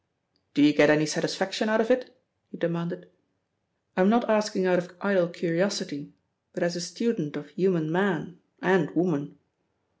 [0.55, 2.09] "Do you get any satisfaction out of it?"
[2.49, 3.07] he demanded.
[3.95, 6.13] "I'm not asking out of idle curiosity,
[6.53, 9.37] but as a student of human man and woman."